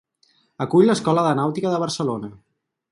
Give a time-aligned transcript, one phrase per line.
[0.65, 2.35] Acull l'Escola de Nàutica de Barcelona.